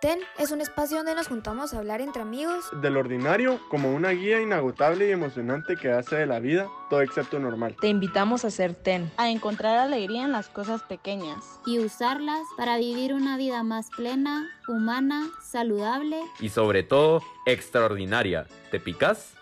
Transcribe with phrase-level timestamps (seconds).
[0.00, 4.10] TEN es un espacio donde nos juntamos a hablar entre amigos del ordinario como una
[4.10, 7.74] guía inagotable y emocionante que hace de la vida todo excepto normal.
[7.80, 12.76] Te invitamos a ser TEN, a encontrar alegría en las cosas pequeñas y usarlas para
[12.76, 18.46] vivir una vida más plena, humana, saludable y sobre todo extraordinaria.
[18.70, 19.34] ¿Te picas?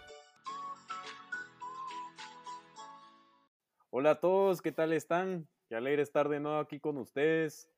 [3.90, 5.46] Hola a todos, ¿qué tal están?
[5.68, 7.68] Qué alegre estar de nuevo aquí con ustedes.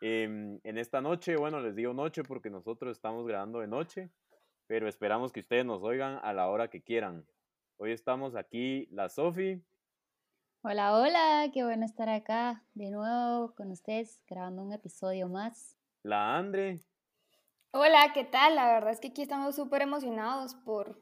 [0.00, 4.10] Em, en esta noche, bueno, les digo noche porque nosotros estamos grabando de noche,
[4.66, 7.26] pero esperamos que ustedes nos oigan a la hora que quieran.
[7.76, 9.62] Hoy estamos aquí, la Sofi.
[10.62, 15.76] Hola, hola, qué bueno estar acá de nuevo con ustedes grabando un episodio más.
[16.02, 16.80] La Andre.
[17.72, 18.56] Hola, ¿qué tal?
[18.56, 21.00] La verdad es que aquí estamos súper emocionados por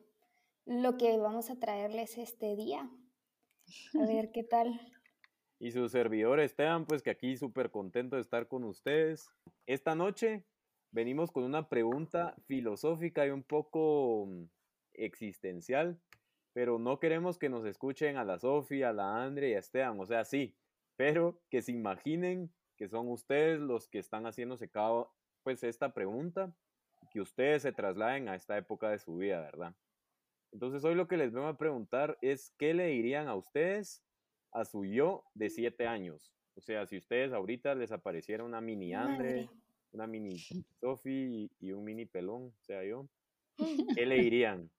[0.66, 2.90] lo que vamos a traerles este día.
[3.94, 4.68] A ver qué tal.
[5.60, 9.28] Y su servidor Esteban, pues que aquí súper contento de estar con ustedes.
[9.66, 10.44] Esta noche
[10.92, 14.44] venimos con una pregunta filosófica y un poco mm,
[14.94, 16.00] existencial,
[16.52, 19.98] pero no queremos que nos escuchen a la Sofía, a la Andre y a Esteban,
[20.00, 20.56] o sea, sí,
[20.96, 25.08] pero que se imaginen que son ustedes los que están haciéndose cada,
[25.42, 26.54] pues esta pregunta,
[27.10, 29.74] que ustedes se trasladen a esta época de su vida, ¿verdad?
[30.52, 34.02] Entonces hoy lo que les vengo a preguntar es, ¿qué le dirían a ustedes
[34.52, 36.32] a su yo de siete años.
[36.54, 39.48] O sea, si ustedes ahorita les apareciera una mini Andre,
[39.92, 40.38] una mini
[40.80, 43.08] Sofi y, un mini pelón, o sea, yo,
[43.94, 44.70] ¿qué le dirían?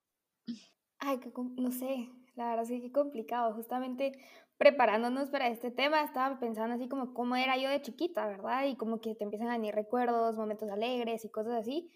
[1.00, 1.20] Ay,
[1.58, 3.54] no sé, la verdad es que complicado.
[3.54, 4.12] Justamente
[4.58, 8.66] preparándonos para este tema, estaba pensando así como cómo era yo de chiquita, ¿verdad?
[8.68, 11.90] Y como que te empiezan a venir recuerdos, momentos alegres y cosas así.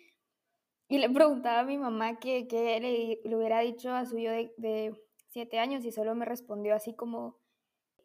[0.87, 2.47] Y le preguntaba a mi mamá que,
[3.25, 4.95] le, hubiera dicho a su yo de, de
[5.27, 7.42] siete años y solo me respondió así como,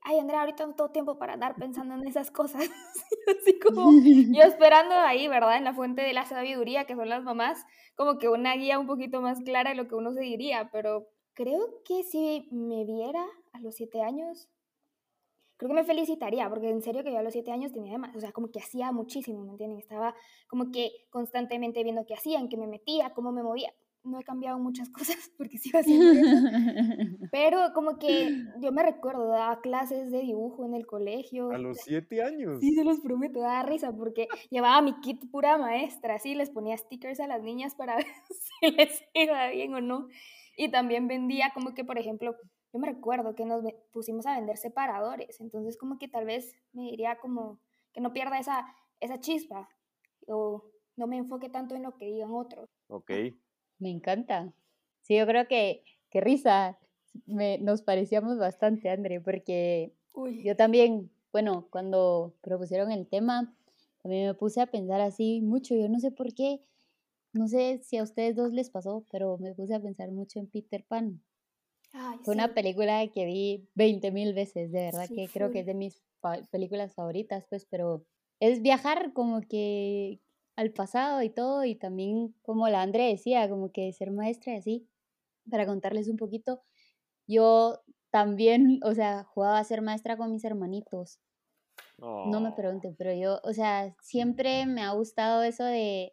[0.03, 2.63] ay Andrea, ahorita no tengo tiempo para andar pensando en esas cosas.
[3.41, 5.57] Así como yo esperando ahí, ¿verdad?
[5.57, 8.87] En la fuente de la sabiduría que son las mamás, como que una guía un
[8.87, 13.61] poquito más clara de lo que uno seguiría, pero creo que si me viera a
[13.61, 14.49] los siete años,
[15.57, 18.15] creo que me felicitaría, porque en serio que yo a los siete años tenía demás,
[18.17, 19.79] o sea, como que hacía muchísimo, ¿me entienden?
[19.79, 20.15] Estaba
[20.49, 23.73] como que constantemente viendo qué hacían, qué me metía, cómo me movía
[24.09, 26.47] no he cambiado muchas cosas porque sigo haciendo eso.
[27.33, 31.51] Pero como que yo me recuerdo, daba clases de dibujo en el colegio.
[31.51, 32.59] A los siete años.
[32.61, 36.77] Sí, se los prometo, daba risa porque llevaba mi kit pura maestra, así les ponía
[36.77, 40.09] stickers a las niñas para ver si les iba bien o no.
[40.57, 42.35] Y también vendía como que, por ejemplo,
[42.73, 46.83] yo me recuerdo que nos pusimos a vender separadores, entonces como que tal vez me
[46.83, 47.61] diría como
[47.93, 48.67] que no pierda esa,
[49.01, 49.69] esa chispa
[50.27, 50.65] o
[50.97, 52.69] no me enfoque tanto en lo que digan otros.
[52.89, 53.11] Ok.
[53.79, 54.53] Me encanta.
[55.03, 56.79] Sí, yo creo que, qué risa,
[57.27, 59.93] me, nos parecíamos bastante, André, porque
[60.43, 63.55] yo también, bueno, cuando propusieron el tema,
[64.03, 66.61] también me puse a pensar así mucho, yo no sé por qué,
[67.33, 70.47] no sé si a ustedes dos les pasó, pero me puse a pensar mucho en
[70.47, 71.23] Peter Pan.
[72.23, 75.75] Fue una película que vi 20 mil veces, de verdad que creo que es de
[75.75, 76.03] mis
[76.51, 78.05] películas favoritas, pues, pero
[78.41, 80.21] es viajar como que
[80.59, 84.57] al pasado y todo, y también como la Andre decía, como que ser maestra y
[84.57, 84.89] así,
[85.49, 86.63] para contarles un poquito,
[87.29, 87.81] yo
[88.11, 91.21] también, o sea, jugaba a ser maestra con mis hermanitos.
[91.99, 92.55] No me oh.
[92.57, 96.13] pregunten, pero yo, o sea, siempre me ha gustado eso de,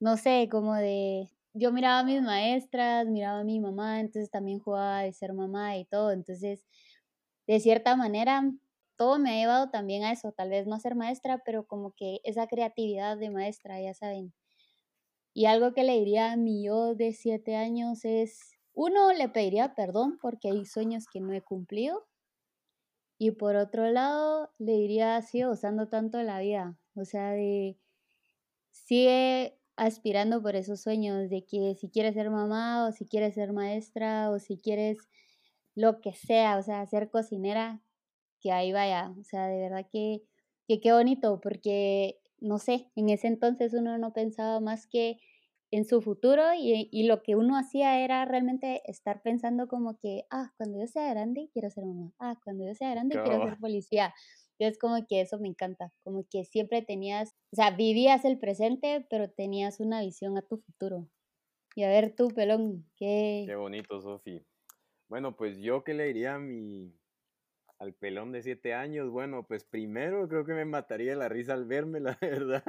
[0.00, 4.58] no sé, como de, yo miraba a mis maestras, miraba a mi mamá, entonces también
[4.58, 6.62] jugaba de ser mamá y todo, entonces,
[7.46, 8.42] de cierta manera,
[8.96, 11.92] todo me ha llevado también a eso, tal vez no a ser maestra, pero como
[11.92, 14.32] que esa creatividad de maestra, ya saben.
[15.34, 19.74] Y algo que le diría a mi yo de siete años es, uno, le pediría
[19.74, 22.06] perdón porque hay sueños que no he cumplido.
[23.18, 26.78] Y por otro lado, le diría, sigue usando tanto la vida.
[26.96, 27.78] O sea, de,
[28.72, 33.52] sigue aspirando por esos sueños, de que si quieres ser mamá o si quieres ser
[33.52, 34.98] maestra o si quieres
[35.74, 37.82] lo que sea, o sea, ser cocinera,
[38.42, 40.22] que ahí vaya, o sea, de verdad que,
[40.68, 45.18] que qué bonito, porque, no sé, en ese entonces uno no pensaba más que
[45.70, 50.26] en su futuro y, y, lo que uno hacía era realmente estar pensando como que,
[50.30, 53.58] ah, cuando yo sea grande quiero ser mamá, ah, cuando yo sea grande quiero ser
[53.58, 54.14] policía.
[54.58, 59.06] Entonces como que eso me encanta, como que siempre tenías, o sea, vivías el presente,
[59.08, 61.08] pero tenías una visión a tu futuro.
[61.74, 63.44] Y a ver tú, pelón, qué...
[63.46, 64.44] Qué bonito, Sofi.
[65.08, 66.94] Bueno, pues yo qué le diría a mi,
[67.82, 71.64] al pelón de siete años, bueno, pues primero creo que me mataría la risa al
[71.66, 72.62] verme, la verdad.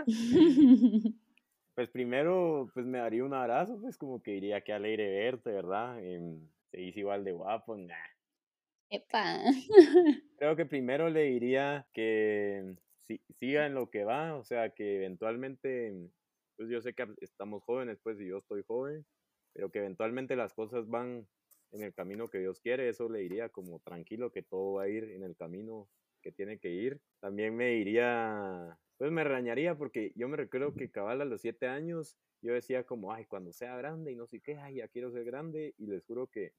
[1.76, 6.04] pues primero, pues me daría un abrazo, pues como que diría que alegre verte, ¿verdad?
[6.04, 7.94] Em, se dice igual de guapo, nah.
[8.90, 9.44] Epa.
[10.38, 14.96] Creo que primero le diría que si, siga en lo que va, o sea, que
[14.98, 15.94] eventualmente
[16.58, 19.06] Pues yo sé que estamos jóvenes, pues, y yo estoy joven,
[19.54, 21.28] pero que eventualmente las cosas van
[21.74, 24.90] en el camino que Dios quiere, eso le diría como tranquilo que todo va a
[24.90, 25.90] ir en el camino
[26.22, 27.02] que tiene que ir.
[27.20, 31.68] También me diría, pues me regañaría porque yo me recuerdo que cabal a los siete
[31.68, 35.12] años yo decía como, ay, cuando sea grande y no sé qué, ay, ya quiero
[35.12, 36.54] ser grande y les juro que,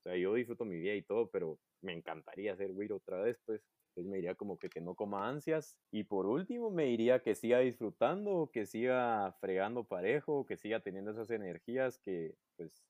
[0.00, 3.38] o sea, yo disfruto mi vida y todo, pero me encantaría ser güiro otra vez,
[3.44, 3.62] pues.
[3.88, 5.76] Entonces me diría como que, que no coma ansias.
[5.90, 11.10] Y por último me diría que siga disfrutando, que siga fregando parejo, que siga teniendo
[11.10, 12.84] esas energías que pues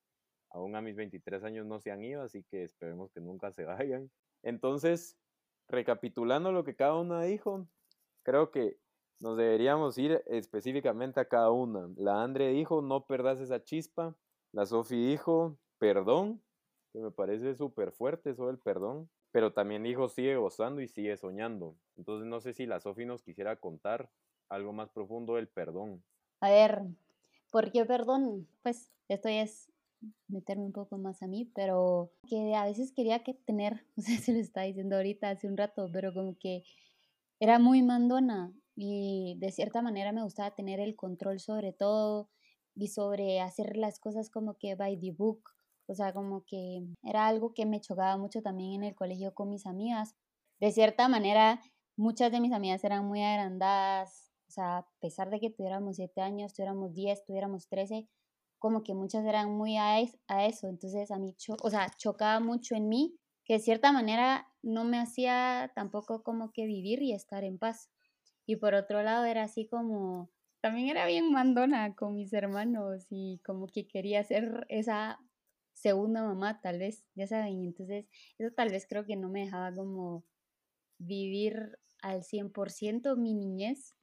[0.51, 3.65] aún a mis 23 años no se han ido, así que esperemos que nunca se
[3.65, 4.09] vayan.
[4.43, 5.17] Entonces,
[5.67, 7.67] recapitulando lo que cada uno dijo,
[8.23, 8.77] creo que
[9.19, 11.89] nos deberíamos ir específicamente a cada una.
[11.95, 14.15] La Andre dijo, no perdas esa chispa.
[14.51, 16.41] La Sofi dijo, perdón,
[16.91, 19.09] que me parece súper fuerte eso del perdón.
[19.31, 21.75] Pero también dijo, sigue gozando y sigue soñando.
[21.95, 24.09] Entonces no sé si la Sofi nos quisiera contar
[24.49, 26.03] algo más profundo del perdón.
[26.41, 26.81] A ver,
[27.51, 28.47] ¿por qué perdón?
[28.63, 29.70] Pues esto es
[30.27, 34.17] meterme un poco más a mí, pero que a veces quería que tener, o sea,
[34.17, 36.63] se lo estaba diciendo ahorita hace un rato, pero como que
[37.39, 42.29] era muy mandona y de cierta manera me gustaba tener el control sobre todo
[42.75, 45.41] y sobre hacer las cosas como que by the book,
[45.87, 49.49] o sea, como que era algo que me chocaba mucho también en el colegio con
[49.49, 50.15] mis amigas.
[50.59, 51.61] De cierta manera,
[51.97, 56.21] muchas de mis amigas eran muy agrandadas, o sea, a pesar de que tuviéramos siete
[56.21, 58.07] años, tuviéramos diez, tuviéramos trece,
[58.61, 59.97] como que muchas eran muy a,
[60.27, 64.47] a eso, entonces a mí, o sea, chocaba mucho en mí, que de cierta manera
[64.61, 67.89] no me hacía tampoco como que vivir y estar en paz.
[68.45, 70.29] Y por otro lado era así como,
[70.61, 75.19] también era bien mandona con mis hermanos y como que quería ser esa
[75.73, 78.05] segunda mamá, tal vez, ya saben, entonces
[78.37, 80.23] eso tal vez creo que no me dejaba como
[80.99, 83.95] vivir al 100% mi niñez.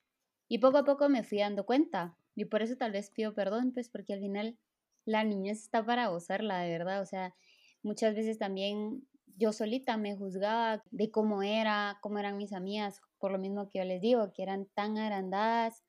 [0.49, 3.73] Y poco a poco me fui dando cuenta, y por eso tal vez pido perdón,
[3.73, 4.57] pues porque al final
[5.05, 7.03] la niñez está para gozarla, de verdad.
[7.03, 7.35] O sea,
[7.83, 13.33] muchas veces también yo solita me juzgaba de cómo era, cómo eran mis amigas, por
[13.33, 15.83] lo mismo que yo les digo, que eran tan agrandadas,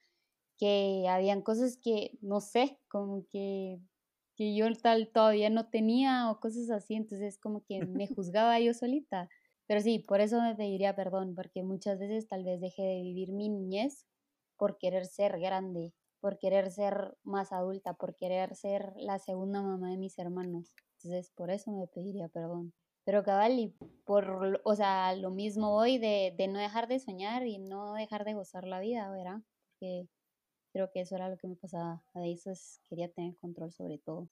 [0.57, 3.79] que habían cosas que, no sé, como que,
[4.35, 8.73] que yo tal todavía no tenía o cosas así, entonces como que me juzgaba yo
[8.73, 9.29] solita.
[9.67, 13.33] Pero sí, por eso me pediría perdón, porque muchas veces tal vez dejé de vivir
[13.33, 14.07] mi niñez
[14.57, 19.91] por querer ser grande por querer ser más adulta, por querer ser la segunda mamá
[19.91, 20.73] de mis hermanos.
[20.97, 22.73] Entonces, por eso me pediría perdón.
[23.05, 23.75] Pero cabal, y
[24.05, 28.25] por, o sea, lo mismo hoy de, de no dejar de soñar y no dejar
[28.25, 29.41] de gozar la vida, ¿verdad?
[29.71, 30.07] Porque
[30.73, 32.03] creo que eso era lo que me pasaba.
[32.13, 34.29] A veces quería tener control sobre todo.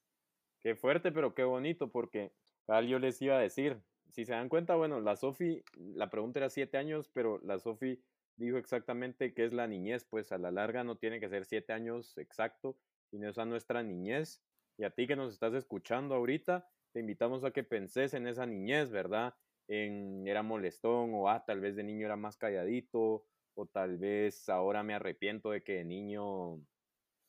[0.60, 2.34] Qué fuerte, pero qué bonito, porque
[2.66, 6.40] cabal yo les iba a decir, si se dan cuenta, bueno, la Sofi, la pregunta
[6.40, 8.02] era siete años, pero la Sofi
[8.38, 11.74] dijo exactamente qué es la niñez, pues a la larga no tiene que ser siete
[11.74, 12.80] años exacto,
[13.12, 14.44] sino esa nuestra niñez.
[14.78, 18.46] Y a ti que nos estás escuchando ahorita, te invitamos a que penses en esa
[18.46, 19.36] niñez, ¿verdad?
[19.68, 23.26] En era molestón o ah, tal vez de niño era más calladito
[23.56, 26.62] o tal vez ahora me arrepiento de que de niño,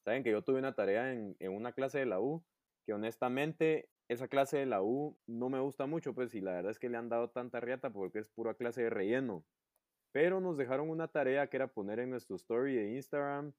[0.05, 2.45] saben que yo tuve una tarea en, en una clase de la U
[2.87, 6.71] que honestamente esa clase de la U no me gusta mucho, pues y la verdad
[6.71, 9.47] es que le han dado tanta riata porque es pura clase de relleno.
[10.13, 13.53] Pero nos dejaron una tarea que era poner en nuestro story de Instagram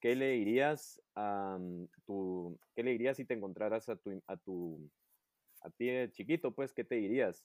[0.00, 1.58] qué le dirías a
[2.06, 4.90] tu, qué le dirías si te encontraras a tu, a tu,
[5.62, 7.44] a ti chiquito, pues, ¿qué te dirías?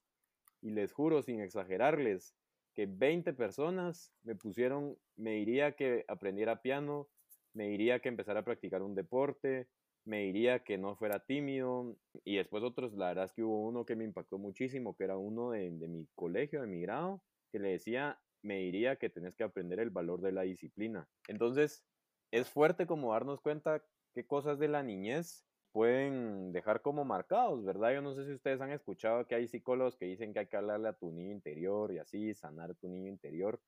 [0.62, 2.36] Y les juro, sin exagerarles,
[2.74, 7.10] que 20 personas me pusieron, me diría que aprendiera piano,
[7.54, 9.68] me diría que empezara a practicar un deporte,
[10.06, 13.86] me diría que no fuera tímido, y después otros, la verdad es que hubo uno
[13.86, 17.60] que me impactó muchísimo, que era uno de, de mi colegio, de mi grado, que
[17.60, 21.10] le decía, me diría que tenés que aprender el valor de la disciplina.
[21.28, 21.84] Entonces,
[22.32, 23.84] es fuerte como darnos cuenta
[24.14, 27.94] qué cosas de la niñez pueden dejar como marcados, ¿verdad?
[27.94, 30.58] Yo no sé si ustedes han escuchado que hay psicólogos que dicen que hay que
[30.58, 33.60] hablarle a tu niño interior y así, sanar tu niño interior.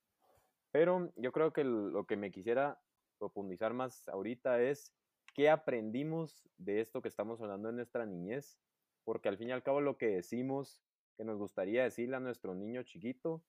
[0.71, 2.79] Pero yo creo que lo que me quisiera
[3.17, 4.93] profundizar más ahorita es
[5.33, 8.59] qué aprendimos de esto que estamos hablando en nuestra niñez,
[9.03, 10.81] porque al fin y al cabo lo que decimos
[11.17, 13.43] que nos gustaría decirle a nuestro niño chiquito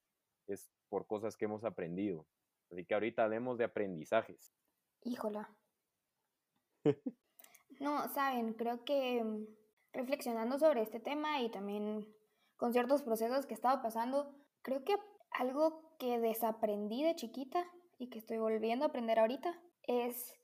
[0.48, 2.26] es por cosas que hemos aprendido.
[2.70, 4.52] Así que ahorita hablemos de aprendizajes.
[5.02, 5.54] Híjola.
[7.80, 9.46] no, saben, creo que mm,
[9.92, 12.06] reflexionando sobre este tema y también
[12.56, 14.96] con ciertos procesos que he estado pasando, creo que
[15.30, 17.64] algo que desaprendí de chiquita
[17.98, 20.34] y que estoy volviendo a aprender ahorita es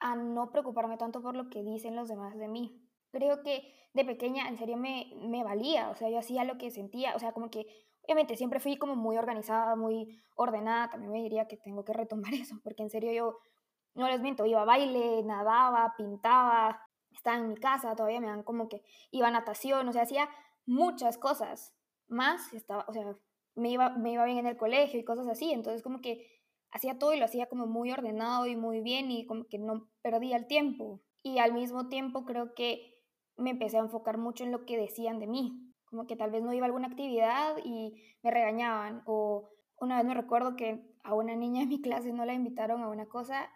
[0.00, 2.82] a no preocuparme tanto por lo que dicen los demás de mí.
[3.10, 6.70] Creo que de pequeña en serio me, me valía, o sea, yo hacía lo que
[6.70, 7.66] sentía, o sea, como que
[8.04, 12.32] Obviamente siempre fui como muy organizada, muy ordenada, también me diría que tengo que retomar
[12.34, 13.38] eso, porque en serio yo
[13.94, 16.80] no les miento, iba a baile, nadaba, pintaba,
[17.10, 20.28] estaba en mi casa, todavía me dan como que iba a natación, o sea, hacía
[20.66, 21.74] muchas cosas
[22.08, 23.14] más, estaba, o sea,
[23.54, 26.26] me iba, me iba bien en el colegio y cosas así, entonces como que
[26.70, 29.88] hacía todo y lo hacía como muy ordenado y muy bien y como que no
[30.00, 31.02] perdía el tiempo.
[31.22, 32.98] Y al mismo tiempo creo que
[33.36, 36.42] me empecé a enfocar mucho en lo que decían de mí, como que tal vez
[36.42, 41.14] no iba a alguna actividad y me regañaban o una vez me recuerdo que a
[41.14, 43.50] una niña de mi clase no la invitaron a una cosa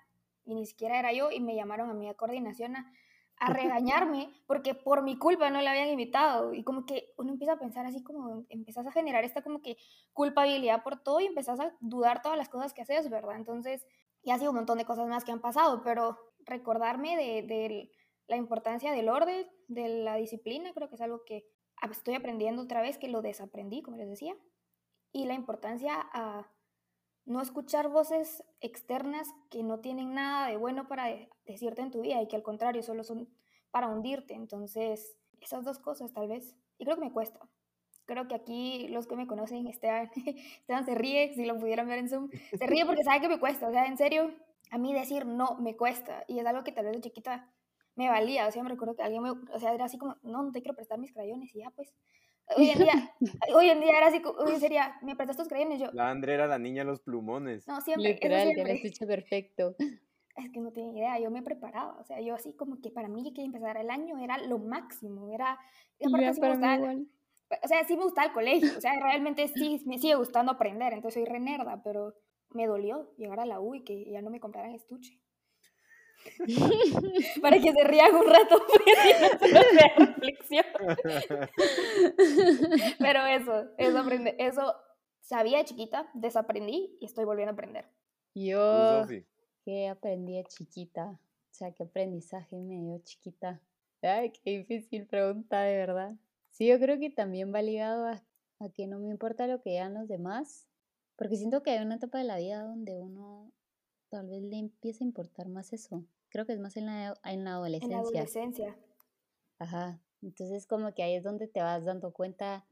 [0.45, 2.93] y ni siquiera era yo y me llamaron a mi coordinación a,
[3.38, 7.55] a regañarme porque por mi culpa no la habían invitado y como que uno empieza
[7.55, 9.78] a pensar así como empezás a generar esta como que
[10.12, 13.37] culpabilidad por todo y empezás a dudar todas las cosas que haces, ¿verdad?
[13.37, 13.87] Entonces,
[14.23, 17.90] y ha sido un montón de cosas más que han pasado, pero recordarme de, de
[18.26, 21.47] la importancia del orden, de la disciplina, creo que es algo que
[21.90, 24.37] estoy aprendiendo otra vez, que lo desaprendí, como les decía,
[25.12, 26.50] y la importancia a
[27.25, 31.06] no escuchar voces externas que no tienen nada de bueno para
[31.45, 33.28] decirte en tu vida y que al contrario solo son
[33.71, 34.35] para hundirte.
[34.35, 36.56] Entonces, esas dos cosas tal vez.
[36.78, 37.40] Y creo que me cuesta.
[38.04, 40.11] Creo que aquí los que me conocen, Esteban,
[40.61, 43.40] Esteban se ríe, si lo pudieran ver en Zoom, se ríe porque sabe que me
[43.40, 43.68] cuesta.
[43.68, 44.33] O sea, en serio,
[44.71, 46.25] a mí decir no me cuesta.
[46.28, 47.50] Y es algo que tal vez de chiquita
[47.97, 48.47] me valía.
[48.47, 50.62] O sea, me recuerdo que alguien me, o sea, era así como, no, no te
[50.62, 51.55] quiero prestar mis crayones.
[51.55, 51.93] Y ya, pues,
[52.55, 53.15] Hoy en día,
[53.55, 55.81] hoy en día era así, hoy sería, ¿me prestas tus crayones?
[55.81, 57.67] Yo, la Andre era la niña de los plumones.
[57.67, 58.12] No, siempre.
[58.12, 59.76] Literal, ya lo escuché perfecto.
[60.37, 63.09] Es que no tienen idea, yo me preparaba, o sea, yo así como que para
[63.09, 65.59] mí que empezar el año era lo máximo, era...
[66.05, 67.07] Aparte, sí me igual.
[67.65, 70.93] O sea, sí me gustaba el colegio, o sea, realmente sí me sigue gustando aprender,
[70.93, 72.12] entonces soy renerda, pero
[72.50, 75.19] me dolió llegar a la U y que ya no me compraran estuche.
[77.42, 78.59] para que se rían un rato
[79.99, 80.64] de reflexión.
[82.99, 84.75] Pero eso, eso, aprende, eso
[85.21, 87.87] sabía de chiquita, desaprendí y estoy volviendo a aprender.
[88.35, 89.06] Yo,
[89.64, 91.11] ¿qué aprendí de chiquita?
[91.11, 93.61] O sea, ¿qué aprendizaje me dio chiquita?
[94.02, 96.14] Ay, qué difícil pregunta, de verdad.
[96.50, 98.23] Sí, yo creo que también va ligado a,
[98.61, 100.66] a que no me importa lo que digan los demás,
[101.16, 103.50] porque siento que hay una etapa de la vida donde uno
[104.11, 107.45] tal vez le empieza a importar más eso creo que es más en la, en
[107.45, 107.97] la adolescencia.
[107.97, 108.76] En la adolescencia.
[109.59, 110.00] Ajá.
[110.23, 112.66] Entonces como que ahí es donde te vas dando cuenta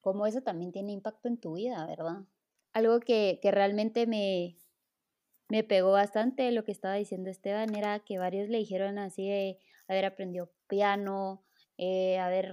[0.00, 2.24] cómo eso también tiene impacto en tu vida, ¿verdad?
[2.72, 4.56] Algo que, que realmente me,
[5.48, 9.58] me pegó bastante lo que estaba diciendo Esteban era que varios le dijeron así de
[9.88, 11.44] haber aprendido piano,
[11.78, 12.52] eh, haber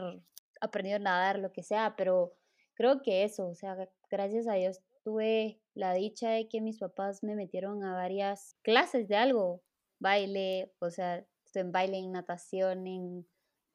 [0.62, 2.34] aprendido a nadar, lo que sea, pero
[2.74, 7.22] creo que eso, o sea, gracias a Dios tuve la dicha de que mis papás
[7.24, 9.62] me metieron a varias clases de algo,
[10.00, 13.28] baile, o sea, estoy en baile, en natación, en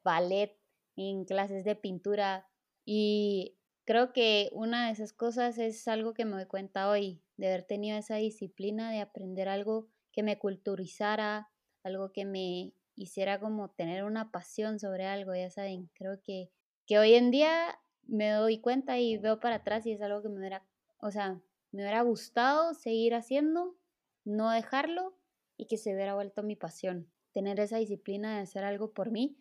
[0.02, 0.58] ballet,
[0.96, 2.48] en clases de pintura.
[2.84, 7.48] Y creo que una de esas cosas es algo que me doy cuenta hoy, de
[7.48, 11.50] haber tenido esa disciplina de aprender algo que me culturizara,
[11.82, 16.50] algo que me hiciera como tener una pasión sobre algo, ya saben, creo que,
[16.86, 20.28] que hoy en día me doy cuenta y veo para atrás y es algo que
[20.28, 20.66] me hubiera,
[20.98, 21.40] o sea,
[21.72, 23.76] me hubiera gustado seguir haciendo,
[24.24, 25.16] no dejarlo
[25.60, 29.36] y que se hubiera vuelto mi pasión, tener esa disciplina de hacer algo por mí.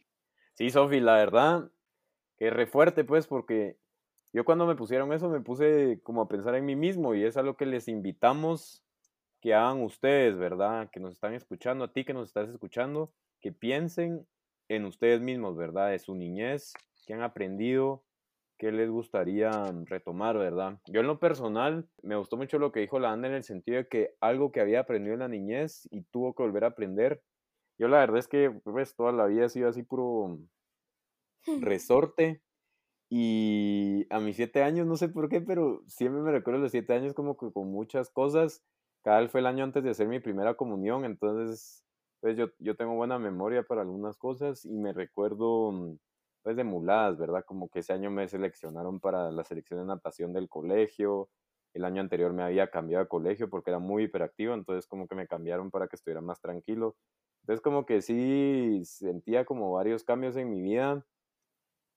[0.53, 1.71] Sí, Sofi, la verdad
[2.37, 3.77] que re fuerte pues porque
[4.33, 7.37] yo cuando me pusieron eso me puse como a pensar en mí mismo y es
[7.37, 8.83] algo que les invitamos
[9.41, 10.89] que hagan ustedes, ¿verdad?
[10.91, 14.27] Que nos están escuchando, a ti que nos estás escuchando, que piensen
[14.67, 15.91] en ustedes mismos, ¿verdad?
[15.91, 16.73] De su niñez,
[17.05, 18.03] que han aprendido,
[18.59, 19.49] qué les gustaría
[19.85, 20.79] retomar, ¿verdad?
[20.85, 23.77] Yo en lo personal me gustó mucho lo que dijo la Anda en el sentido
[23.77, 27.23] de que algo que había aprendido en la niñez y tuvo que volver a aprender.
[27.79, 30.39] Yo la verdad es que pues toda la vida he sido así puro
[31.61, 32.43] resorte
[33.09, 36.93] y a mis siete años, no sé por qué, pero siempre me recuerdo los siete
[36.93, 38.63] años como que con muchas cosas.
[39.03, 41.85] Cada vez fue el año antes de hacer mi primera comunión, entonces
[42.21, 45.97] pues yo, yo tengo buena memoria para algunas cosas y me recuerdo mm,
[46.43, 47.43] pues de muladas, ¿verdad?
[47.45, 51.29] Como que ese año me seleccionaron para la selección de natación del colegio,
[51.73, 55.15] el año anterior me había cambiado de colegio porque era muy hiperactivo, entonces como que
[55.15, 56.97] me cambiaron para que estuviera más tranquilo.
[57.43, 61.05] Entonces como que sí sentía como varios cambios en mi vida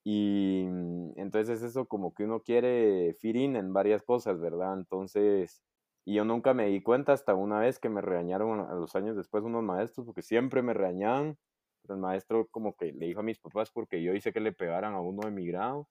[0.05, 4.75] y mm, entonces eso como que uno quiere fit en varias cosas, ¿verdad?
[4.75, 5.63] Entonces,
[6.05, 9.17] y yo nunca me di cuenta hasta una vez que me regañaron a los años
[9.17, 11.39] después unos maestros porque siempre me regañaban
[11.89, 14.95] el maestro como que le dijo a mis papás porque yo hice que le pegaran
[14.95, 15.89] a uno de mi grado.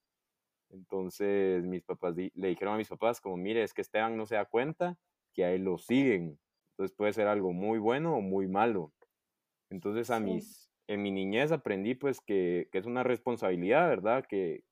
[0.69, 4.36] Entonces mis papás le dijeron a mis papás como, mire, es que Esteban no se
[4.36, 4.98] da cuenta
[5.33, 6.39] que a él lo siguen.
[6.71, 8.93] Entonces puede ser algo muy bueno o muy malo.
[9.69, 14.25] Entonces a mis, en mi niñez aprendí pues que, que es una responsabilidad, ¿verdad?
[14.27, 14.63] Que,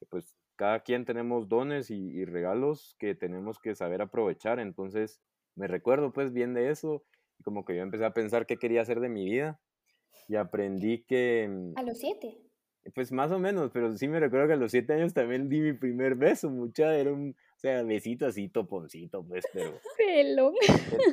[0.00, 4.60] que, pues cada quien tenemos dones y, y regalos que tenemos que saber aprovechar.
[4.60, 5.20] Entonces
[5.56, 7.04] me recuerdo pues bien de eso
[7.38, 9.60] Y como que yo empecé a pensar qué quería hacer de mi vida
[10.28, 11.72] y aprendí que...
[11.76, 12.38] A los siete.
[12.94, 15.60] Pues más o menos, pero sí me recuerdo que a los siete años también di
[15.60, 19.80] mi primer beso, mucha, era un, o sea, besito así, toponcito, pues, pero...
[19.96, 20.54] Pelón.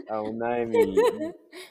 [0.09, 0.95] A una de mi,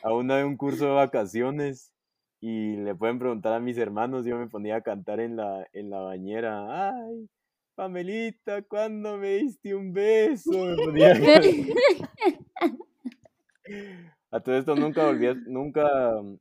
[0.02, 1.92] a una de un curso de vacaciones
[2.40, 5.90] y le pueden preguntar a mis hermanos, yo me ponía a cantar en la, en
[5.90, 7.28] la bañera, ay,
[7.74, 10.50] Pamelita, ¿cuándo me diste un beso?
[10.50, 11.14] Me ponía a
[14.38, 15.88] todo esto nunca volví a, nunca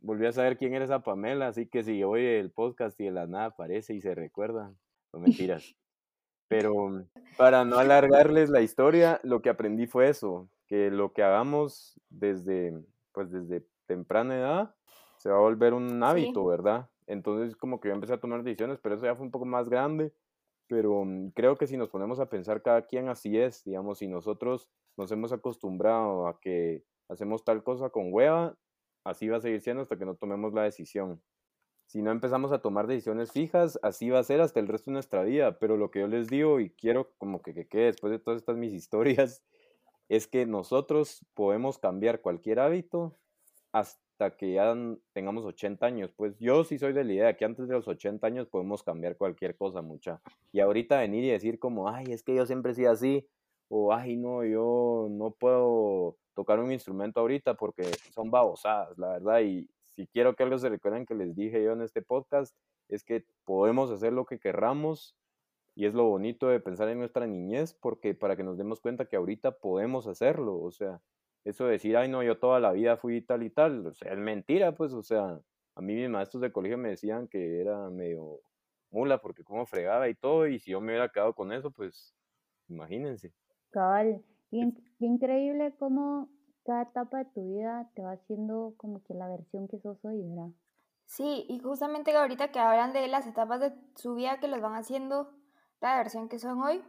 [0.02, 3.12] volví a saber quién era esa Pamela, así que si oye el podcast y de
[3.12, 4.72] la nada aparece y se recuerda,
[5.12, 5.76] no mentiras.
[6.48, 7.06] Pero
[7.38, 12.74] para no alargarles la historia, lo que aprendí fue eso, que lo que hagamos desde,
[13.12, 14.76] pues desde temprana edad
[15.18, 16.90] se va a volver un hábito, ¿verdad?
[17.08, 19.68] Entonces como que yo empecé a tomar decisiones, pero eso ya fue un poco más
[19.68, 20.14] grande.
[20.68, 24.08] Pero mm, creo que si nos ponemos a pensar cada quien así es, digamos, si
[24.08, 28.56] nosotros nos hemos acostumbrado a que hacemos tal cosa con hueva,
[29.04, 31.22] así va a seguir siendo hasta que no tomemos la decisión.
[31.90, 34.94] Si no empezamos a tomar decisiones fijas, así va a ser hasta el resto de
[34.94, 35.58] nuestra vida.
[35.58, 38.40] Pero lo que yo les digo y quiero como que, que quede después de todas
[38.40, 39.44] estas mis historias,
[40.08, 43.18] es que nosotros podemos cambiar cualquier hábito
[43.72, 44.76] hasta que ya
[45.14, 46.12] tengamos 80 años.
[46.16, 49.18] Pues yo sí soy de la idea que antes de los 80 años podemos cambiar
[49.18, 50.22] cualquier cosa, mucha.
[50.52, 53.28] Y ahorita venir y decir como, ay, es que yo siempre he sido así,
[53.70, 57.84] o ay, no, yo no puedo tocar un instrumento ahorita porque
[58.14, 59.42] son babosadas, la verdad.
[59.42, 62.56] Y si quiero que algo se recuerden que les dije yo en este podcast,
[62.90, 65.16] es que podemos hacer lo que querramos
[65.76, 69.06] y es lo bonito de pensar en nuestra niñez porque para que nos demos cuenta
[69.06, 71.02] que ahorita podemos hacerlo, o sea,
[71.46, 74.76] eso de decir, ay no, yo toda la vida fui tal y tal, es mentira,
[74.76, 75.40] pues, o sea,
[75.76, 78.42] a mí mis maestros de colegio me decían que era medio
[78.92, 82.14] mula porque como fregaba y todo, y si yo me hubiera quedado con eso, pues,
[82.68, 83.34] imagínense.
[83.72, 86.30] Cabal, qué, increíble cómo
[86.66, 90.22] cada etapa de tu vida te va haciendo como que la versión que sos hoy,
[90.22, 90.50] ¿verdad?
[91.06, 94.76] Sí, y justamente ahorita que hablan de las etapas de su vida que los van
[94.76, 95.32] haciendo
[95.82, 96.84] la versión que son hoy,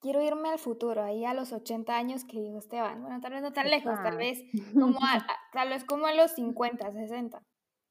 [0.00, 3.00] quiero irme al futuro, ahí a los 80 años que dijo Esteban.
[3.02, 4.42] Bueno, tal vez no tan lejos, tal vez
[4.74, 7.42] como a, tal vez como a los 50, 60.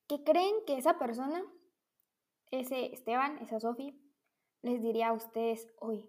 [0.07, 1.43] ¿Qué creen que esa persona,
[2.51, 3.99] ese Esteban, esa Sofi,
[4.61, 6.07] les diría a ustedes hoy?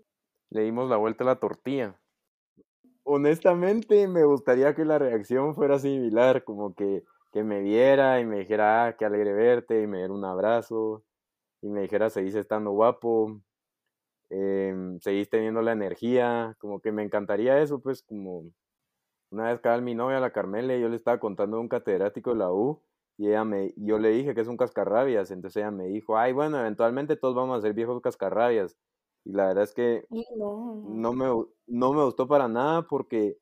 [0.50, 1.98] Le dimos la vuelta a la tortilla
[3.04, 8.40] honestamente me gustaría que la reacción fuera similar, como que, que me viera y me
[8.40, 11.04] dijera, ah, qué alegre verte, y me diera un abrazo,
[11.62, 13.40] y me dijera, seguís estando guapo,
[14.30, 18.44] eh, seguís teniendo la energía, como que me encantaría eso, pues como
[19.30, 22.36] una vez cada mi novia, la Carmele, yo le estaba contando a un catedrático de
[22.38, 22.82] la U,
[23.18, 26.32] y ella me, yo le dije que es un cascarrabias, entonces ella me dijo, ay,
[26.32, 28.76] bueno, eventualmente todos vamos a ser viejos cascarrabias,
[29.24, 30.04] y la verdad es que
[30.36, 31.12] no.
[31.12, 31.26] me,
[31.66, 33.38] no me gustó para nada porque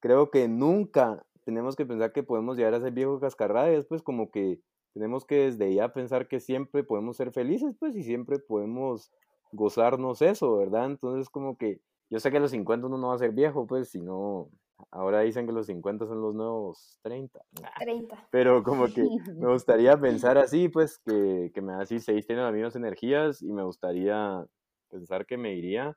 [0.00, 4.30] creo que nunca tenemos que pensar que podemos llegar a ser viejos cascarrabias, pues como
[4.30, 4.60] que
[4.94, 9.12] tenemos que desde ya pensar que siempre podemos ser felices, pues y siempre podemos
[9.52, 10.86] gozarnos eso, ¿verdad?
[10.86, 13.66] Entonces como que yo sé que a los 50 uno no va a ser viejo,
[13.66, 14.48] pues, sino
[14.90, 17.40] ahora dicen que los 50 son los nuevos 30.
[17.78, 18.28] 30.
[18.30, 19.02] Pero como que
[19.36, 22.76] me gustaría pensar así, pues, que, que me va a decir, seguís teniendo las mismas
[22.76, 24.46] energías y me gustaría
[24.88, 25.96] pensar que me iría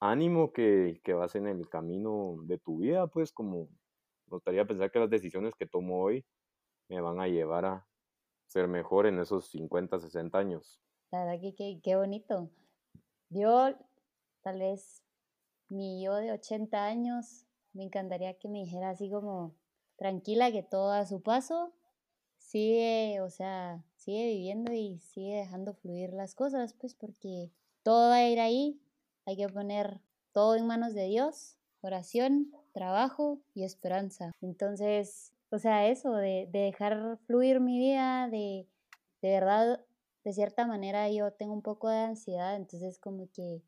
[0.00, 3.68] ánimo que, que vas en el camino de tu vida, pues como
[4.26, 6.24] me gustaría pensar que las decisiones que tomo hoy
[6.88, 7.86] me van a llevar a
[8.46, 10.80] ser mejor en esos 50, 60 años.
[11.10, 12.50] La verdad que qué, bonito.
[13.30, 13.74] Yo,
[14.42, 15.02] tal vez,
[15.68, 19.54] mi yo de 80 años, me encantaría que me dijera así como,
[19.96, 21.72] tranquila, que todo a su paso,
[22.36, 27.50] sigue, o sea, sigue viviendo y sigue dejando fluir las cosas, pues porque
[27.88, 28.78] todo va a ir ahí.
[29.24, 29.98] Hay que poner
[30.34, 34.30] todo en manos de Dios, oración, trabajo y esperanza.
[34.42, 38.66] Entonces, o sea, eso, de, dejar fluir mi vida, de,
[39.22, 39.82] de verdad,
[40.22, 43.62] de cierta manera yo tengo un poco de ansiedad, entonces como que,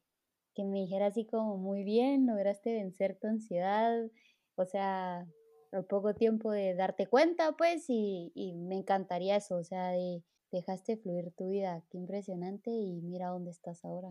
[0.54, 4.06] que me dijera así como muy bien, lograste vencer tu ansiedad,
[4.54, 5.26] o sea,
[5.72, 10.22] al poco tiempo de darte cuenta, pues, y, y me encantaría eso, o sea, de,
[10.50, 14.10] dejaste fluir tu vida, qué impresionante y mira dónde estás ahora.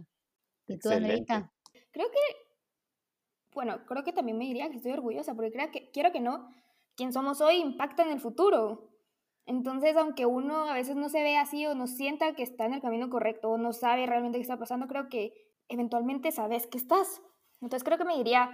[0.67, 1.52] ¿Y tú, Andreita?
[1.91, 2.19] Creo que,
[3.54, 6.49] bueno, creo que también me diría que estoy orgullosa, porque creo que, quiero que no,
[6.95, 8.89] quien somos hoy impacta en el futuro.
[9.45, 12.73] Entonces, aunque uno a veces no se ve así o no sienta que está en
[12.75, 15.34] el camino correcto o no sabe realmente qué está pasando, creo que
[15.67, 17.21] eventualmente sabes que estás.
[17.62, 18.52] Entonces, creo que me diría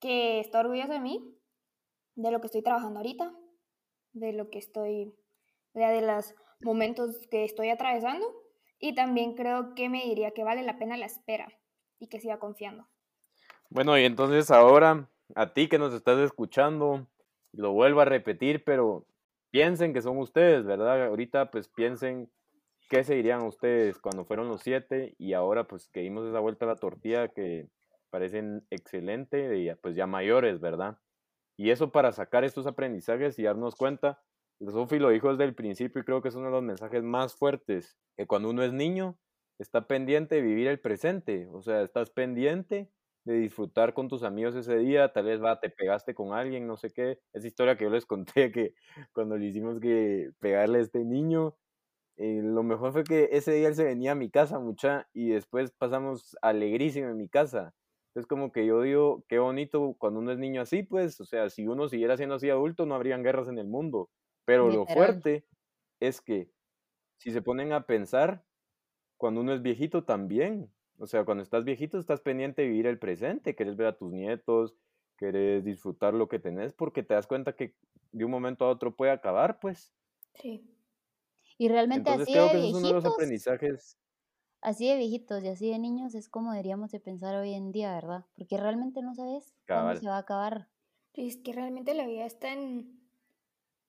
[0.00, 1.36] que estoy orgullosa de mí,
[2.14, 3.34] de lo que estoy trabajando ahorita,
[4.12, 5.14] de lo que estoy,
[5.74, 8.26] de las momentos que estoy atravesando
[8.78, 11.48] y también creo que me diría que vale la pena la espera
[11.98, 12.86] y que siga confiando.
[13.70, 17.08] Bueno, y entonces ahora, a ti que nos estás escuchando,
[17.52, 19.06] lo vuelvo a repetir, pero
[19.50, 21.06] piensen que son ustedes, ¿verdad?
[21.06, 22.30] Ahorita pues piensen
[22.88, 26.64] qué se dirían ustedes cuando fueron los siete y ahora pues que dimos esa vuelta
[26.64, 27.68] a la tortilla que
[28.10, 30.98] parecen excelente y pues ya mayores, ¿verdad?
[31.56, 34.22] Y eso para sacar estos aprendizajes y darnos cuenta,
[34.60, 37.34] Sofi lo dijo desde el principio y creo que es uno de los mensajes más
[37.34, 39.18] fuertes, que cuando uno es niño
[39.58, 42.90] está pendiente de vivir el presente, o sea, estás pendiente
[43.24, 46.76] de disfrutar con tus amigos ese día, tal vez va, te pegaste con alguien, no
[46.76, 48.74] sé qué, esa historia que yo les conté que
[49.12, 51.56] cuando le hicimos que pegarle a este niño,
[52.16, 55.30] eh, lo mejor fue que ese día él se venía a mi casa mucha y
[55.30, 57.74] después pasamos alegrísimo en mi casa.
[58.14, 61.50] Es como que yo digo, qué bonito cuando uno es niño así, pues, o sea,
[61.50, 64.10] si uno siguiera siendo así adulto, no habrían guerras en el mundo.
[64.46, 65.46] Pero lo fuerte
[66.00, 66.52] es que
[67.18, 68.46] si se ponen a pensar,
[69.18, 72.98] cuando uno es viejito también, o sea, cuando estás viejito estás pendiente de vivir el
[73.00, 74.76] presente, querés ver a tus nietos,
[75.18, 77.76] querés disfrutar lo que tenés, porque te das cuenta que
[78.12, 79.94] de un momento a otro puede acabar, pues.
[80.34, 80.64] Sí.
[81.58, 83.98] Y realmente Entonces así creo de que eso es uno de los viejitos, aprendizajes.
[84.60, 87.94] así de viejitos y así de niños es como deberíamos de pensar hoy en día,
[87.94, 88.26] ¿verdad?
[88.36, 89.96] Porque realmente no sabes cuándo Cabal.
[89.96, 90.68] se va a acabar.
[91.14, 92.95] Es que realmente la vida es tan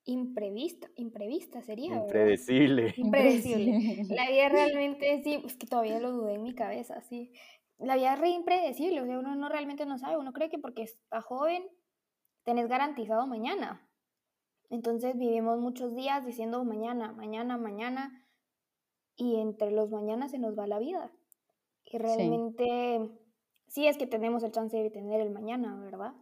[0.07, 2.05] imprevista, imprevista sería, ¿verdad?
[2.07, 2.93] Impredecible.
[2.97, 4.03] Impredecible.
[4.09, 7.31] La vida realmente sí, es que todavía lo dudé en mi cabeza, sí.
[7.77, 10.57] La vida es re impredecible, o sea, uno no realmente no sabe, uno cree que
[10.57, 11.63] porque está joven
[12.43, 13.87] tenés garantizado mañana.
[14.69, 18.25] Entonces vivimos muchos días diciendo mañana, mañana, mañana,
[19.17, 21.11] y entre los mañanas se nos va la vida.
[21.85, 23.11] Y realmente
[23.67, 26.13] sí es que tenemos el chance de tener el mañana, ¿verdad?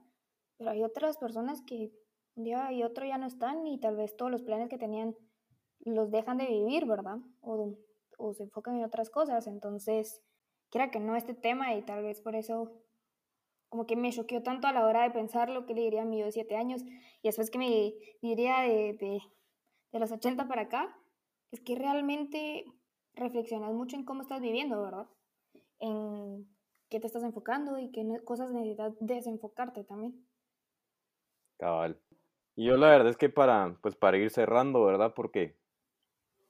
[0.58, 1.92] Pero hay otras personas que
[2.36, 5.16] un día y otro ya no están y tal vez todos los planes que tenían
[5.80, 7.18] los dejan de vivir, ¿verdad?
[7.42, 7.76] O,
[8.34, 9.48] se enfocan en otras cosas.
[9.48, 10.22] Entonces,
[10.70, 12.82] quiera que no este tema y tal vez por eso
[13.70, 16.06] como que me choqueó tanto a la hora de pensar lo que le diría a
[16.06, 16.82] mi yo de 7 años
[17.22, 19.20] y después que me diría de, de,
[19.92, 20.98] de los 80 para acá,
[21.52, 22.66] es que realmente
[23.16, 25.08] reflexionas mucho en cómo estás viviendo, ¿verdad?
[25.80, 26.48] En
[26.90, 30.26] qué te estás enfocando y qué cosas necesitas desenfocarte también.
[31.58, 32.00] Cabal.
[32.56, 35.14] Y yo la verdad es que para, pues para ir cerrando, ¿verdad?
[35.14, 35.58] Porque,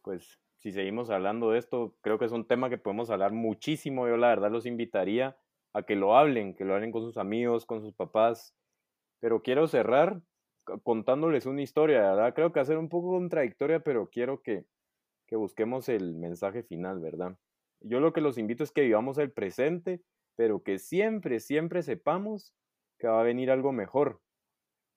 [0.04, 4.08] pues, si seguimos hablando de esto, creo que es un tema que podemos hablar muchísimo.
[4.08, 5.38] Yo la verdad los invitaría
[5.74, 8.56] a que lo hablen, que lo hablen con sus amigos, con sus papás.
[9.20, 10.22] Pero quiero cerrar
[10.84, 12.34] contándoles una historia, ¿verdad?
[12.34, 14.66] Creo que ser un poco contradictoria, pero quiero que,
[15.28, 17.38] que busquemos el mensaje final, ¿verdad?
[17.82, 20.02] Yo lo que los invito es que vivamos el presente,
[20.36, 22.54] pero que siempre, siempre sepamos
[22.98, 24.22] que va a venir algo mejor.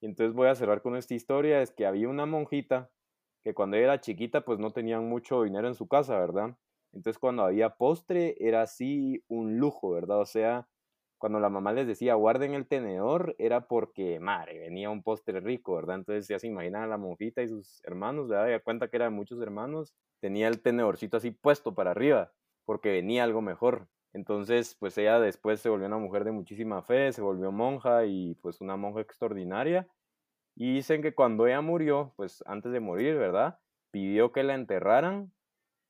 [0.01, 2.91] Y entonces voy a cerrar con esta historia, es que había una monjita
[3.43, 6.57] que cuando ella era chiquita pues no tenían mucho dinero en su casa, ¿verdad?
[6.93, 10.21] Entonces cuando había postre era así un lujo, ¿verdad?
[10.21, 10.69] O sea,
[11.19, 15.75] cuando la mamá les decía guarden el tenedor era porque, madre, venía un postre rico,
[15.77, 15.97] ¿verdad?
[15.97, 18.51] Entonces ya se imaginan a la monjita y sus hermanos, ¿verdad?
[18.51, 22.33] Ya cuenta que eran muchos hermanos, tenía el tenedorcito así puesto para arriba,
[22.65, 23.89] porque venía algo mejor.
[24.13, 28.35] Entonces, pues ella después se volvió una mujer de muchísima fe, se volvió monja y
[28.37, 29.89] pues una monja extraordinaria.
[30.57, 33.61] Y dicen que cuando ella murió, pues antes de morir, ¿verdad?
[33.93, 35.33] Pidió que la enterraran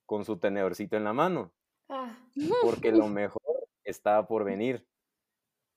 [0.07, 1.55] con su tenedorcito en la mano,
[1.89, 2.17] Ah,
[2.61, 4.87] porque lo mejor estaba por venir.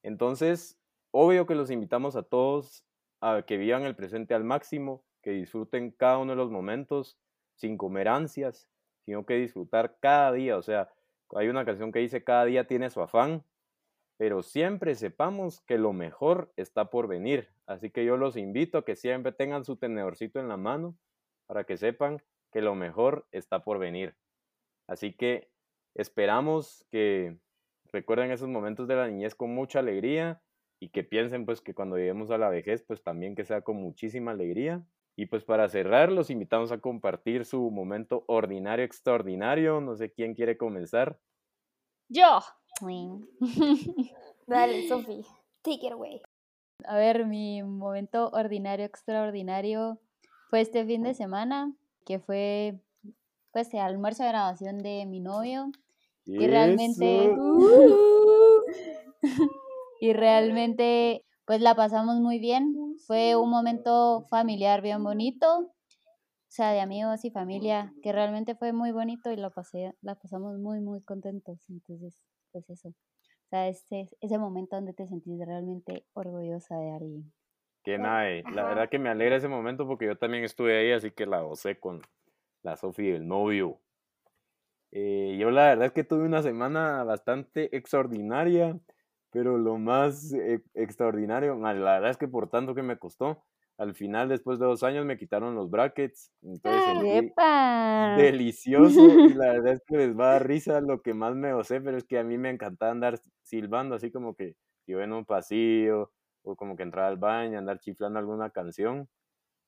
[0.04, 0.80] Entonces,
[1.12, 2.86] obvio que los invitamos a todos
[3.22, 7.20] a que vivan el presente al máximo, que disfruten cada uno de los momentos
[7.56, 8.70] sin comer ansias,
[9.06, 10.58] sino que disfrutar cada día.
[10.58, 10.90] O sea,
[11.36, 13.44] hay una canción que dice cada día tiene su afán,
[14.18, 17.50] pero siempre sepamos que lo mejor está por venir.
[17.66, 20.96] Así que yo los invito a que siempre tengan su tenedorcito en la mano
[21.48, 24.16] para que sepan que lo mejor está por venir.
[24.88, 25.50] Así que
[25.96, 27.38] esperamos que
[27.92, 30.42] recuerden esos momentos de la niñez con mucha alegría
[30.80, 33.78] y que piensen pues que cuando lleguemos a la vejez pues también que sea con
[33.78, 34.84] muchísima alegría.
[35.22, 39.80] Y pues para cerrar los invitamos a compartir su momento ordinario extraordinario.
[39.80, 41.20] No sé quién quiere comenzar.
[42.10, 42.40] Yo.
[44.48, 45.24] dale, Sofi,
[45.62, 46.24] take it away.
[46.86, 50.00] A ver, mi momento ordinario, extraordinario
[50.50, 51.72] fue este fin de semana,
[52.04, 52.80] que fue
[53.54, 55.72] pues el almuerzo de grabación de mi novio.
[56.26, 57.32] Y realmente,
[60.02, 62.96] y realmente pues la pasamos muy bien.
[63.06, 65.74] Fue un momento familiar bien bonito, o
[66.48, 70.58] sea, de amigos y familia, que realmente fue muy bonito y la pasé, la pasamos
[70.60, 71.70] muy, muy contentos.
[71.70, 72.88] Entonces, pues eso.
[72.88, 77.34] O sea, ese, ese momento donde te sentís realmente orgullosa de alguien.
[77.84, 78.44] Qué Bueno, nave.
[78.54, 78.70] La ajá.
[78.70, 81.78] verdad que me alegra ese momento porque yo también estuve ahí, así que la gocé
[81.82, 82.00] con
[82.64, 83.82] la Sofi del novio.
[84.92, 88.80] Eh, yo la verdad es que tuve una semana bastante extraordinaria,
[89.32, 93.44] pero lo más eh, extraordinario, la verdad es que por tanto que me costó,
[93.78, 96.32] al final, después de dos años, me quitaron los brackets.
[96.44, 98.18] Entonces Ah, ¡Epa!
[98.18, 101.54] delicioso y la verdad es que les va a dar risa lo que más me
[101.54, 104.56] gocé, pero es que a mí me encantaba andar silbando, así como que
[104.88, 106.12] yo en un pasillo
[106.44, 109.08] o como que entrar al baño, andar chiflando alguna canción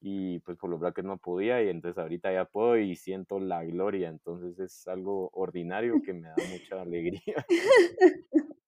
[0.01, 3.63] y pues por los brackets no podía y entonces ahorita ya puedo y siento la
[3.65, 7.45] gloria, entonces es algo ordinario que me da mucha alegría.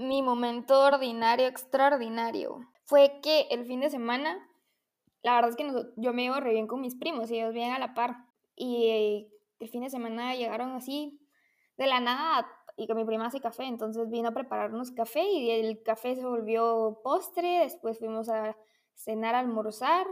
[0.00, 4.48] Mi momento ordinario, extraordinario, fue que el fin de semana,
[5.20, 7.74] la verdad es que yo me llevo re bien con mis primos y ellos vienen
[7.74, 8.16] a la par.
[8.56, 11.20] Y el fin de semana llegaron así
[11.76, 15.50] de la nada y que mi prima hace café, entonces vino a prepararnos café y
[15.50, 18.56] el café se volvió postre, después fuimos a
[18.94, 20.06] cenar, a almorzar,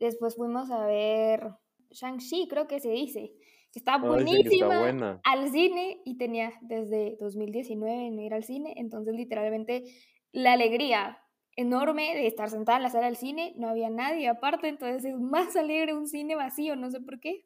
[0.00, 1.54] después fuimos a ver
[1.90, 3.32] Shang-Chi, creo que se dice,
[3.72, 9.84] que está buenísima al cine y tenía desde 2019 no ir al cine, entonces literalmente
[10.32, 11.18] la alegría
[11.56, 15.18] enorme de estar sentada en la sala del cine, no había nadie aparte, entonces es
[15.18, 17.44] más alegre un cine vacío, no sé por qué.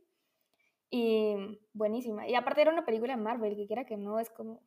[0.91, 1.35] Y
[1.73, 2.29] buenísima.
[2.29, 4.63] Y aparte era una película de Marvel, que quiera que no, es como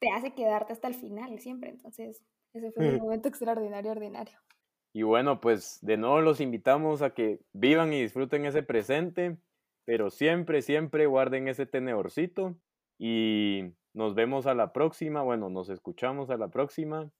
[0.00, 4.36] te hace quedarte hasta el final siempre, entonces ese fue mi momento extraordinario, ordinario.
[4.92, 9.38] Y bueno, pues de nuevo los invitamos a que vivan y disfruten ese presente,
[9.84, 12.56] pero siempre, siempre guarden ese tenedorcito
[12.98, 17.10] y nos vemos a la próxima, bueno, nos escuchamos a la próxima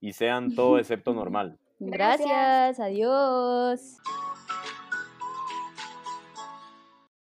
[0.00, 1.58] y sean todo excepto normal.
[1.78, 3.98] Gracias, adiós.